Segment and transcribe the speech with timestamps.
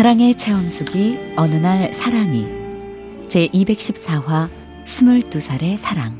[0.00, 2.46] 사랑의 체험수기 어느 날 사랑이
[3.28, 4.48] 제 214화
[4.86, 6.16] 22살의 사랑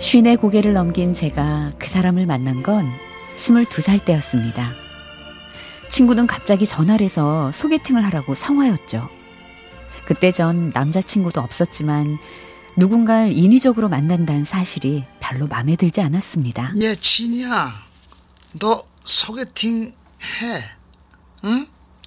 [0.00, 2.86] 쉰의 고개를 넘긴 제가 그 사람을 만난 건
[3.36, 4.70] 22살 때였습니다.
[5.90, 9.13] 친구는 갑자기 전화를 해서 소개팅을 하라고 성화였죠.
[10.06, 12.18] 그때 전 남자친구도 없었지만
[12.76, 16.72] 누군가를 인위적으로 만난다는 사실이 별로 마음에 들지 않았습니다.
[16.82, 17.70] 얘 진이야.
[18.58, 19.86] 너 소개팅
[20.22, 20.64] 해.
[21.44, 21.66] 응?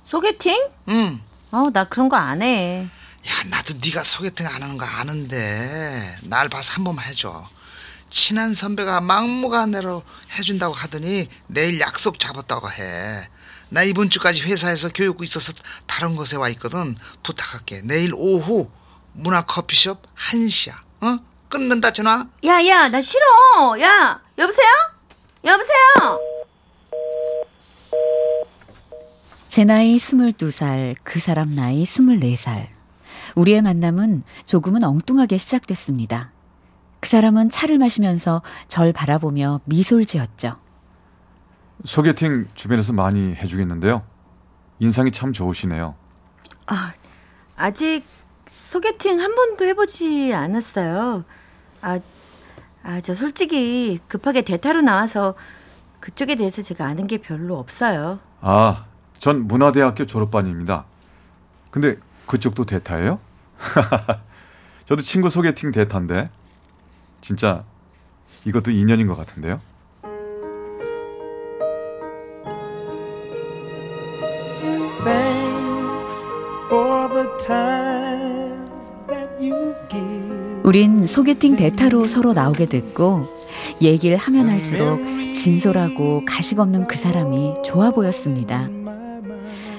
[0.09, 0.67] 소개팅?
[0.89, 1.21] 응.
[1.51, 2.81] 어, 나 그런 거 안 해.
[3.27, 7.47] 야, 나도 네가 소개팅 안 하는 거 아는데 날 봐서 한 번만 해줘.
[8.09, 10.01] 친한 선배가 막무가내로
[10.37, 13.27] 해준다고 하더니 내일 약속 잡았다고 해.
[13.69, 15.53] 나 이번 주까지 회사에서 교육고 있어서
[15.85, 16.95] 다른 곳에 와 있거든.
[17.23, 17.81] 부탁할게.
[17.83, 18.69] 내일 오후
[19.13, 20.73] 문화 커피숍 1시야.
[21.01, 21.17] 어?
[21.49, 22.27] 끊는다 전화.
[22.45, 23.23] 야, 야, 나 싫어.
[23.81, 24.67] 야, 여보세요?
[25.43, 26.19] 여보세요?
[29.49, 32.67] 제 나이 22살, 그 사람 나이 24살.
[33.35, 36.31] 우리의 만남은 조금은 엉뚱하게 시작됐습니다.
[36.99, 40.57] 그 사람은 차를 마시면서 절 바라보며 미소를 지었죠.
[41.83, 44.03] 소개팅 주변에서 많이 해주겠는데요.
[44.79, 45.95] 인상이 참 좋으시네요.
[46.67, 46.93] 아,
[47.55, 48.03] 아직
[48.47, 51.23] 소개팅 한 번도 해보지 않았어요.
[51.81, 51.99] 아,
[52.83, 55.35] 아, 저 솔직히 급하게 대타로 나와서
[55.99, 58.19] 그쪽에 대해서 제가 아는 게 별로 없어요.
[58.41, 58.85] 아,
[59.17, 60.85] 전 문화대학교 졸업반입니다.
[61.71, 63.19] 근데 그쪽도 대타예요?
[64.85, 66.29] 저도 친구 소개팅 대타인데
[67.19, 67.63] 진짜
[68.45, 69.59] 이것도 인연인 것 같은데요.
[80.67, 83.25] 우린 소개팅 대타로 서로 나오게 됐고
[83.81, 84.99] 얘기를 하면 할수록
[85.33, 88.67] 진솔하고 가식 없는 그 사람이 좋아 보였습니다.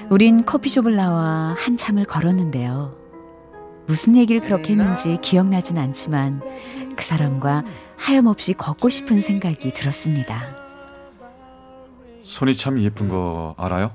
[0.09, 2.97] 우린 커피숍을 나와 한참을 걸었는데요.
[3.87, 6.41] 무슨 얘기를 그렇게 했는지 기억나진 않지만
[6.97, 7.65] 그 사람과
[7.99, 10.56] 하염없이 걷고 싶은 생각이 들었습니다.
[12.25, 13.93] 손이 참 예쁜 거 알아요?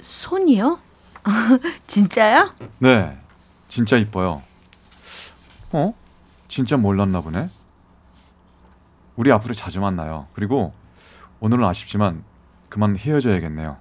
[0.00, 0.78] 손이요?
[1.86, 2.54] 진짜요?
[2.78, 3.14] 네,
[3.68, 4.40] 진짜 이뻐요.
[5.72, 5.92] 어?
[6.54, 7.50] 진짜 몰랐나 보네.
[9.16, 10.28] 우리 앞으로 자주 만나요.
[10.34, 10.72] 그리고
[11.40, 12.22] 오늘은 아쉽지만
[12.68, 13.76] 그만 헤어져야겠네요.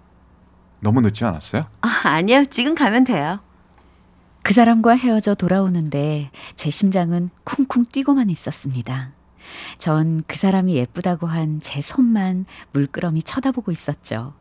[0.80, 1.68] 너무 늦지 않았어요?
[1.82, 2.46] 아, 아니요.
[2.50, 3.42] 지금 가면 돼요.
[4.42, 9.12] 그 사람과 헤어져 돌아오는데 제 심장은 쿵쿵 뛰고만 있었습니다.
[9.78, 14.34] 전 그 사람이 예쁘다고 한 제 손만 물끄러미 쳐다보고 있었죠.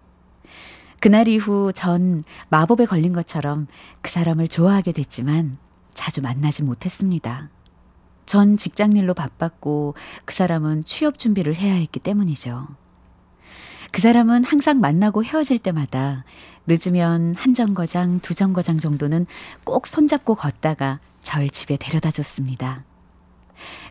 [1.00, 3.66] 그날 이후 전 마법에 걸린 것처럼
[4.00, 5.58] 그 사람을 좋아하게 됐지만
[5.92, 7.50] 자주 만나지 못했습니다.
[8.26, 9.94] 전 직장 일로 바빴고
[10.24, 12.68] 그 사람은 취업 준비를 해야 했기 때문이죠.
[13.90, 16.24] 그 사람은 항상 만나고 헤어질 때마다
[16.66, 19.26] 늦으면 한 정거장, 두 정거장 정도는
[19.64, 22.84] 꼭 손잡고 걷다가 절 집에 데려다 줬습니다.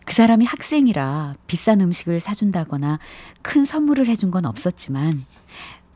[0.06, 3.00] 그 사람이 학생이라 비싼 음식을 사준다거나
[3.42, 5.26] 큰 선물을 해준 건 없었지만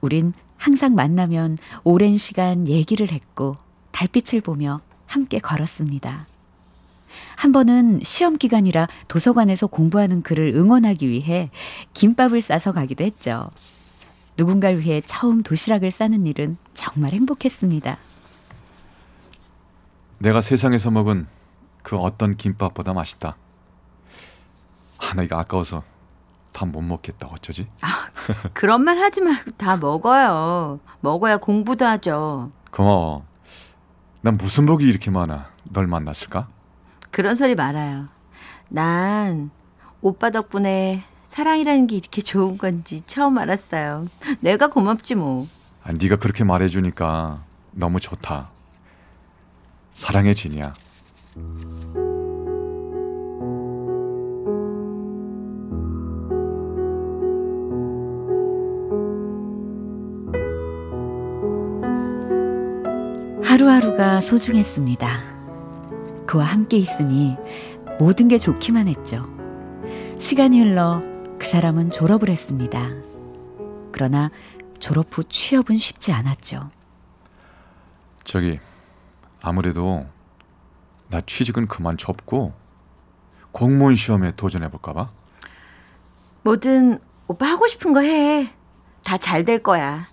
[0.01, 3.57] 우린 항상 만나면 오랜 시간 얘기를 했고
[3.91, 6.27] 달빛을 보며 함께 걸었습니다.
[7.35, 11.49] 한 번은 시험 기간이라 도서관에서 공부하는 그를 응원하기 위해
[11.93, 13.49] 김밥을 싸서 가기도 했죠.
[14.37, 17.97] 누군가를 위해 처음 도시락을 싸는 일은 정말 행복했습니다.
[20.19, 21.27] 내가 세상에서 먹은
[21.83, 23.35] 그 어떤 김밥보다 맛있다.
[24.97, 25.83] 아, 나 이거 아까워서
[26.51, 27.27] 다 못 먹겠다.
[27.27, 27.67] 어쩌지?
[27.81, 28.07] 아,
[28.53, 30.79] 그런 말 하지 말고 다 먹어요.
[31.01, 32.51] 먹어야 공부도 하죠.
[32.71, 33.25] 고마워.
[34.21, 35.49] 난 무슨 복이 이렇게 많아.
[35.65, 36.47] 널 만났을까?
[37.15, 38.09] 그런 소리 말아요.
[38.67, 39.49] 난
[40.01, 44.07] 오빠 덕분에 사랑이라는 게 이렇게 좋은 건지 처음 알았어요.
[44.41, 45.47] 내가 고맙지 뭐.
[45.81, 47.41] 아, 네가 그렇게 말해주니까
[47.71, 48.49] 너무 좋다.
[49.93, 50.73] 사랑해 진이야.
[63.41, 65.34] 하루 하루하루가 소중했습니다.
[66.25, 67.35] 그와 함께 있으니
[67.99, 69.25] 모든 게 좋기만 했죠.
[70.17, 71.01] 시간이 흘러
[71.39, 72.89] 그 사람은 졸업을 했습니다.
[73.91, 74.31] 그러나
[74.79, 76.69] 졸업 후 취업은 쉽지 않았죠.
[78.23, 78.59] 저기
[79.41, 80.05] 아무래도
[81.09, 82.53] 나 취직은 그만 접고
[83.51, 85.11] 공무원 시험에 도전해 볼까 봐.
[86.43, 88.49] 뭐든 오빠 하고 싶은 거 해.
[89.03, 90.07] 다 잘 될 거야.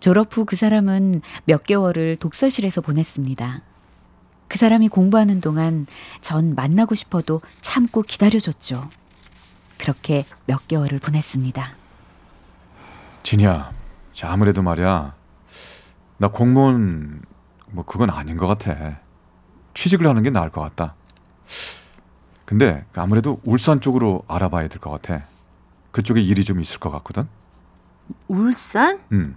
[0.00, 3.62] 졸업 후 그 사람은 몇 개월을 독서실에서 보냈습니다.
[4.54, 5.84] 그 사람이 공부하는 동안
[6.20, 8.88] 전 만나고 싶어도 참고 기다려줬죠.
[9.78, 11.74] 그렇게 몇 개월을 보냈습니다.
[13.24, 13.72] 진이야,
[14.12, 15.12] 자, 아무래도 말이야.
[16.18, 17.20] 나 공무원
[17.72, 19.00] 뭐 그건 아닌 것 같아.
[19.74, 20.94] 취직을 하는 게 나을 것 같다.
[22.44, 25.24] 근데 아무래도 울산 쪽으로 알아봐야 될 것 같아.
[25.90, 27.26] 그쪽에 일이 좀 있을 것 같거든.
[28.28, 29.00] 울산?
[29.10, 29.36] 음.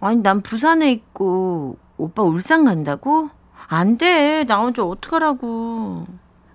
[0.00, 3.30] 아니 난 부산에 있고 오빠 울산 간다고?
[3.68, 4.44] 안 돼.
[4.44, 6.06] 나 혼자 어떡하라고.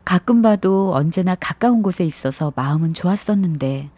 [0.05, 3.91] 가끔 봐도 언제나 가까운 곳에 있어서 마음은 좋았었는데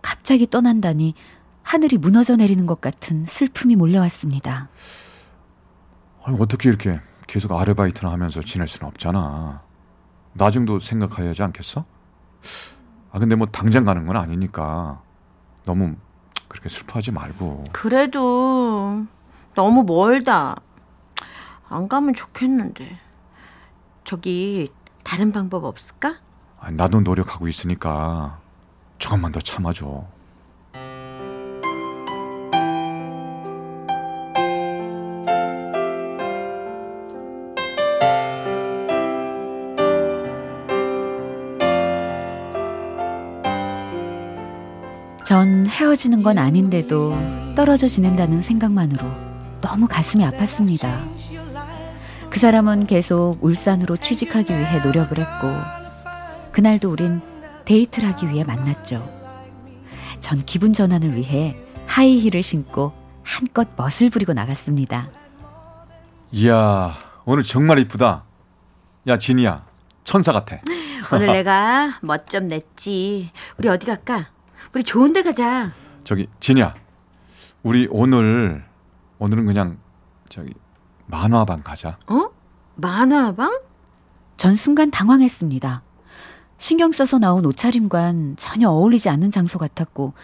[0.00, 1.14] 갑자기 떠난다니
[1.62, 4.68] 하늘이 무너져 내리는 것 같은 슬픔이 몰려왔습니다.
[6.24, 9.62] 아니, 어떻게 이렇게 계속 아르바이트나 하면서 지낼 수는 없잖아.
[10.32, 11.84] 나중도 생각해야 하지 않겠어?
[13.12, 15.02] 아 근데 뭐 당장 가는 건 아니니까
[15.64, 15.94] 너무
[16.48, 17.64] 그렇게 슬퍼하지 말고.
[17.72, 19.04] 그래도
[19.54, 20.56] 너무 멀다.
[21.70, 22.98] 안 가면 좋겠는데.
[24.04, 24.68] 저기
[25.04, 26.18] 다른 방법 없을까?
[26.58, 28.40] 아니, 나도 노력하고 있으니까
[28.98, 30.04] 조금만 더 참아줘.
[45.24, 49.06] 전 헤어지는 건 아닌데도 떨어져 지낸다는 생각만으로
[49.60, 51.39] 너무 가슴이 아팠습니다.
[52.30, 55.48] 그 사람은 계속 울산으로 취직하기 위해 노력을 했고,
[56.52, 57.20] 그날도 우린
[57.64, 59.08] 데이트를 하기 위해 만났죠.
[60.20, 61.56] 전 기분 전환을 위해
[61.86, 62.92] 하이힐을 신고
[63.22, 65.08] 한껏 멋을 부리고 나갔습니다.
[66.32, 68.24] 이야 오늘 정말 이쁘다.
[69.08, 69.64] 야 진이야
[70.04, 70.58] 천사 같아.
[71.12, 73.30] 오늘 내가 멋 좀 냈지.
[73.58, 74.28] 우리 어디 갈까?
[74.74, 75.72] 우리 좋은 데 가자.
[76.04, 76.74] 저기 진이야
[77.62, 78.64] 우리 오늘
[79.18, 79.78] 오늘은 그냥
[80.28, 80.52] 저기
[81.10, 81.98] 만화방 가자.
[82.06, 82.30] 어?
[82.76, 83.60] 만화방?
[84.36, 85.82] 전 순간 당황했습니다.
[86.58, 90.14] 신경 써서 나온 옷차림과는 전혀 어울리지 않는 장소 같았고,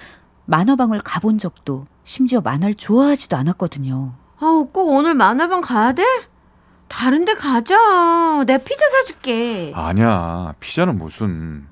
[0.46, 4.14] 만화방을 가본 적도 심지어 만화를 좋아하지도 않았거든요.
[4.40, 6.04] 아우, 꼭 오늘 만화방 가야 돼?
[6.88, 7.74] 다른 데 가자.
[8.46, 9.72] 내가 피자 사줄게.
[9.74, 11.66] 아니야 피자는 무슨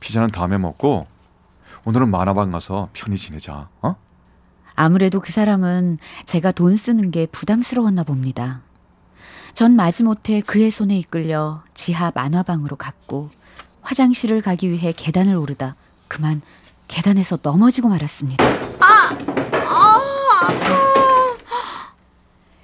[0.00, 1.06] 피자는 다음에 먹고
[1.84, 3.68] 오늘은 만화방 가서 편히 지내자.
[3.80, 3.96] 어?
[4.80, 8.62] 아무래도 그 사람은 제가 돈 쓰는 게 부담스러웠나 봅니다.
[9.52, 13.28] 전 마지못해 그의 손에 이끌려 지하 만화방으로 갔고
[13.82, 15.76] 화장실을 가기 위해 계단을 오르다
[16.08, 16.40] 그만
[16.88, 18.42] 계단에서 넘어지고 말았습니다.
[18.80, 19.18] 아,
[20.40, 21.36] 아파.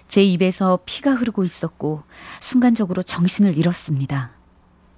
[0.09, 2.03] 제 입에서 피가 흐르고 있었고
[2.41, 4.31] 순간적으로 정신을 잃었습니다.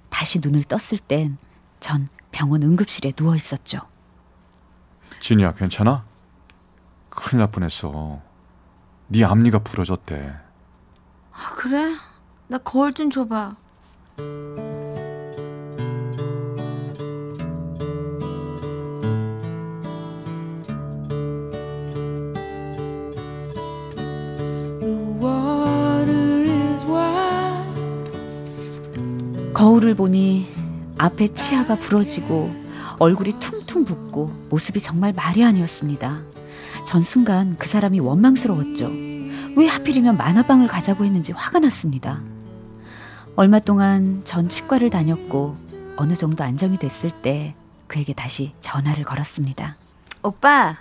[0.09, 1.37] 다시 눈을 떴을 땐
[1.81, 3.79] 전 병원 응급실에 누워 있었죠.
[5.19, 6.08] 진이야 괜찮아?
[7.09, 8.21] 큰일 날 뻔했어.
[9.07, 10.35] 네 앞니가 부러졌대.
[11.31, 11.95] 아, 그래?
[12.47, 13.55] 나 거울 좀 줘봐.
[29.53, 30.47] 거울을 보니
[30.97, 32.49] 앞에 치아가 부러지고
[32.97, 36.21] 얼굴이 퉁퉁 붓고 모습이 정말 말이 아니었습니다.
[36.89, 38.87] 전 순간 그 사람이 원망스러웠죠.
[39.55, 42.19] 왜 하필이면 만화방을 가자고 했는지 화가 났습니다.
[43.35, 45.53] 얼마 동안 전 치과를 다녔고
[45.97, 47.53] 어느 정도 안정이 됐을 때
[47.85, 49.75] 그에게 다시 전화를 걸었습니다.
[50.23, 50.77] 오빠,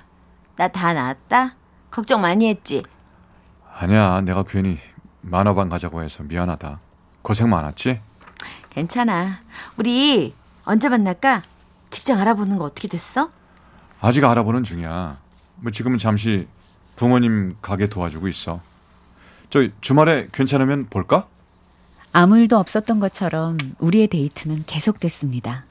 [0.57, 1.57] 나 다 나았다.
[1.91, 2.83] 걱정 많이 했지?
[3.79, 4.79] 아니야 내가 괜히
[5.21, 6.81] 만화방 가자고 해서 미안하다.
[7.21, 8.01] 고생 많았지?
[8.71, 9.41] 괜찮아.
[9.77, 10.35] 우리
[10.65, 11.43] 언제 만날까?
[11.91, 13.29] 직장 알아보는 거 어떻게 됐어?
[14.01, 15.28] 아직 알아보는 중이야.
[15.61, 16.47] 뭐 지금은 잠시
[16.97, 18.61] 부모님 가게 도와주고 있어.
[19.51, 21.27] 저 주말에 괜찮으면 볼까?
[22.13, 25.65] 아무 일도 없었던 것처럼 우리의 데이트는 계속됐습니다.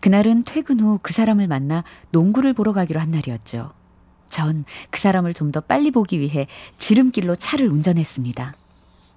[0.00, 3.72] 그날은 퇴근 후 그 사람을 만나 농구를 보러 가기로 한 날이었죠.
[4.30, 6.46] 전 그 사람을 좀 더 빨리 보기 위해
[6.76, 8.54] 지름길로 차를 운전했습니다.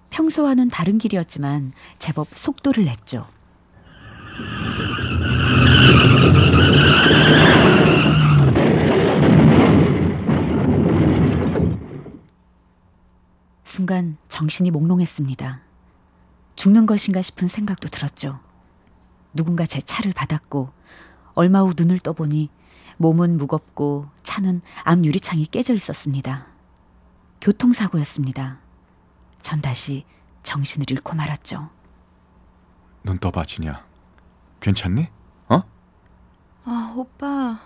[0.10, 3.26] 평소와는 다른 길이었지만 제법 속도를 냈죠.
[13.92, 15.60] 순간 정신이 몽롱했습니다.
[16.56, 18.40] 죽는 것인가 싶은 생각도 들었죠.
[19.34, 20.72] 누군가 제 차를 받았고
[21.34, 22.50] 얼마 후 눈을 떠보니
[22.96, 26.48] 몸은 무겁고 차는 앞 유리창이 깨져 있었습니다.
[27.42, 28.60] 교통사고였습니다.
[29.42, 30.06] 전 다시
[30.44, 31.70] 정신을 잃고 말았죠.
[33.04, 33.86] 눈 떠봐, 진이야.
[34.62, 35.10] 괜찮니?
[35.50, 35.64] 어?
[36.64, 37.60] 아, 오빠.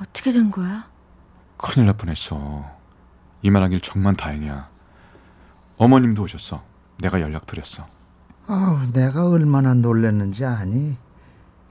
[0.00, 0.90] 어떻게 된 거야?
[1.58, 2.64] 큰일 날 뻔했어.
[3.42, 4.75] 이만한 길 정말 다행이야.
[5.78, 6.62] 어머님도 오셨어.
[6.98, 7.86] 내가 연락드렸어.
[8.46, 10.96] 아우, 내가 얼마나 놀랬는지 아니?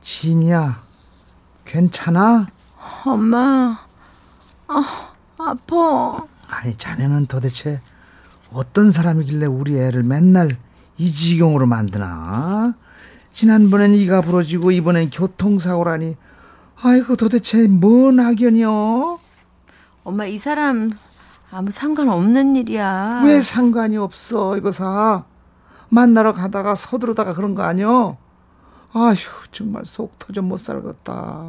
[0.01, 0.83] 진이야,
[1.63, 2.47] 괜찮아?
[3.05, 3.79] 엄마.
[4.67, 6.25] 아, 아파.
[6.47, 7.81] 아니, 자네는 도대체
[8.51, 10.57] 어떤 사람이길래 우리 애를 맨날
[10.97, 12.75] 이 지경으로 만드나?
[13.33, 16.15] 지난번엔 이가 부러지고 이번엔 교통사고라니.
[16.81, 19.19] 아이고, 도대체 뭔 악연이여?
[20.03, 20.91] 엄마, 이 사람
[21.55, 23.21] 아무 상관없는 일이야.
[23.23, 25.23] 왜 상관이 없어, 이거 사?
[25.87, 28.17] 만나러 가다가 서두르다가 그런 거 아니여?
[28.91, 29.15] 아휴,
[29.53, 31.45] 정말 속 터져 못 살겠다.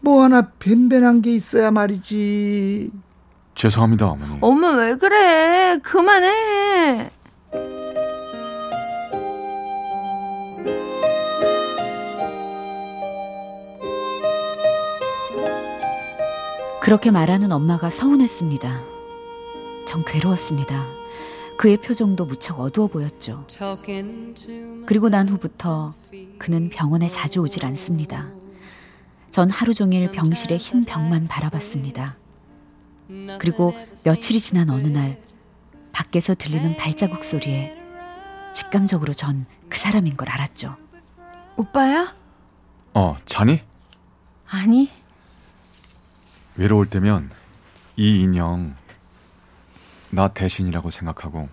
[0.00, 2.90] 뭐 하나 변변한 게 있어야 말이지.
[3.54, 4.36] 죄송합니다, 어머니.
[4.42, 5.78] 엄마 왜 그래?
[5.82, 7.10] 그만해.
[16.82, 18.95] 그렇게 말하는 엄마가 서운했습니다.
[19.96, 20.84] 전 괴로웠습니다.
[21.56, 23.46] 그의 표정도 무척 어두워 보였죠.
[24.84, 25.94] 그리고 난 후부터
[26.38, 28.28] 그는 병원에 자주 오질 않습니다.
[29.30, 32.18] 전 하루 종일 병실의 흰 벽만 바라봤습니다.
[33.38, 33.74] 그리고
[34.04, 35.18] 며칠이 지난 어느 날
[35.92, 37.74] 밖에서 들리는 발자국 소리에
[38.54, 40.76] 직감적으로 전 그 사람인 걸 알았죠.
[41.56, 42.14] 오빠야?
[42.92, 43.60] 어, 자니?
[44.46, 44.90] 아니.
[46.56, 47.30] 외로울 때면
[47.96, 48.76] 이 인형
[50.16, 51.46] 나 대신이라고 생각하고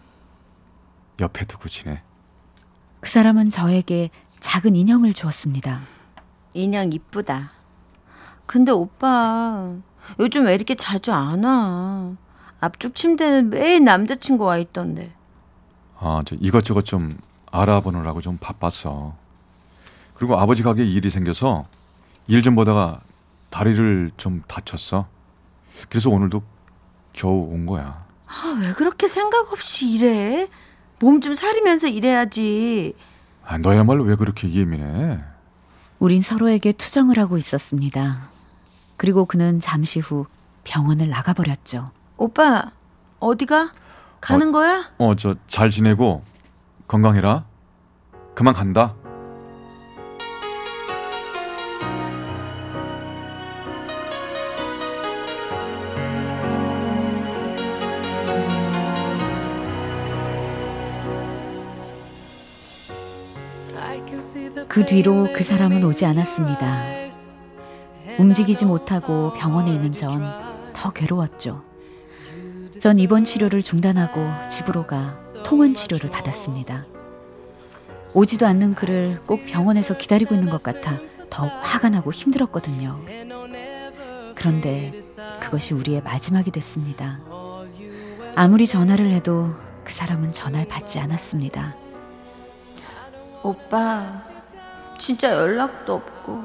[1.20, 2.02] 옆에 두고 지내.
[3.02, 5.82] 그 사람은 저에게 작은 인형을 주었습니다.
[6.54, 7.52] 인형 이쁘다.
[8.46, 9.74] 근데 오빠
[10.18, 12.16] 요즘 왜 이렇게 자주 안 와?
[12.62, 15.14] 앞쪽 침대는 매일 남자친구 와 있던데.
[16.00, 17.18] 아, 저 이것저것 좀
[17.52, 19.14] 알아보느라고 좀 바빴어.
[20.14, 21.66] 그리고 아버지 가게 일이 생겨서
[22.28, 23.02] 일 좀 보다가
[23.50, 25.06] 다리를 좀 다쳤어.
[25.90, 26.42] 그래서 오늘도
[27.12, 28.02] 겨우 온 거야.
[28.34, 30.48] 아, 왜 그렇게 생각 없이 일해?
[31.00, 32.94] 몸 좀 사리면서 일해야지.
[33.46, 35.20] 아, 너야말로 왜 그렇게 예민해?
[36.00, 38.30] 우린 서로에게 투정을 하고 있었습니다.
[38.98, 40.26] 그리고 그는 잠시 후
[40.64, 41.90] 병원을 나가버렸죠.
[42.18, 42.72] 오빠,
[43.20, 43.74] 어디가?
[44.22, 44.92] 가는 어, 거야?
[44.98, 46.24] 어, 저 잘 지내고
[46.88, 47.46] 건강해라.
[48.36, 48.96] 그만 간다.
[64.68, 66.84] 그 뒤로 그 사람은 오지 않았습니다.
[68.20, 71.64] 움직이지 못하고 병원에 있는 전 더 괴로웠죠.
[72.80, 75.14] 전 입원 치료를 중단하고 집으로 가
[75.46, 76.86] 통원 치료를 받았습니다.
[78.14, 83.00] 오지도 않는 그를 꼭 병원에서 기다리고 있는 것 같아 더욱 화가 나고 힘들었거든요.
[84.36, 84.92] 그런데
[85.40, 87.22] 그것이 우리의 마지막이 됐습니다.
[88.36, 89.56] 아무리 전화를 해도
[89.86, 91.76] 그 사람은 전화를 받지 않았습니다.
[93.44, 94.22] 오빠,
[94.98, 96.42] 진짜 연락도 없고,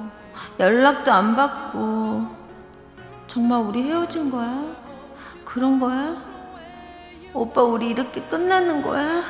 [0.59, 2.27] 연락도 안 받고,
[3.29, 4.75] 정말 우리 헤어진 거야?
[5.45, 6.21] 그런 거야?
[7.33, 9.23] 오빠, 우리 이렇게 끝나는 거야?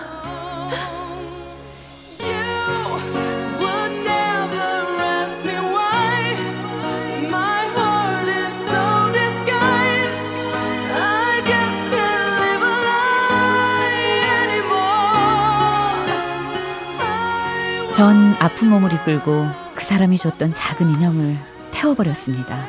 [17.98, 21.36] 전 아픈 몸을 이끌고 그 사람이 줬던 작은 인형을
[21.72, 22.64] 태워버렸습니다.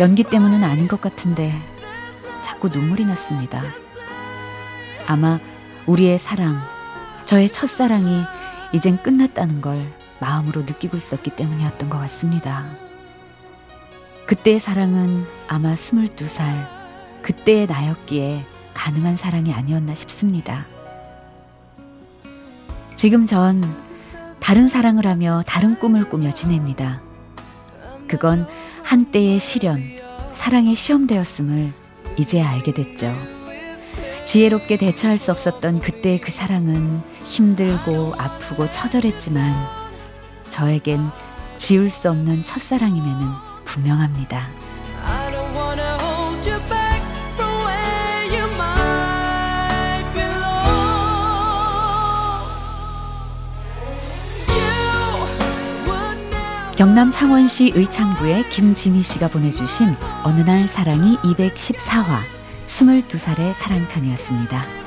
[0.00, 1.52] 연기 때문은 아닌 것 같은데
[2.40, 3.62] 자꾸 눈물이 났습니다.
[5.06, 5.38] 아마
[5.84, 6.56] 우리의 사랑,
[7.26, 8.22] 저의 첫사랑이
[8.72, 12.70] 이젠 끝났다는 걸 마음으로 느끼고 있었기 때문이었던 것 같습니다.
[14.24, 16.66] 그때의 사랑은 아마 22살,
[17.20, 20.64] 그때의 나였기에 가능한 사랑이 아니었나 싶습니다.
[23.00, 23.62] 지금 전
[24.40, 27.00] 다른 사랑을 하며 다른 꿈을 꾸며 지냅니다.
[28.06, 28.46] 그건
[28.82, 29.80] 한때의 시련,
[30.34, 31.72] 사랑의 시험되었음을
[32.18, 33.10] 이제 알게 됐죠.
[34.26, 39.54] 지혜롭게 대처할 수 없었던 그때의 그 사랑은 힘들고 아프고 처절했지만
[40.50, 41.00] 저에겐
[41.56, 43.28] 지울 수 없는 첫사랑임에는
[43.64, 44.46] 분명합니다.
[56.80, 59.94] 경남 창원시 의창구의 김진희 씨가 보내주신
[60.24, 62.22] 어느 날 사랑이 214화
[62.68, 64.79] 22살의 사랑편이었습니다.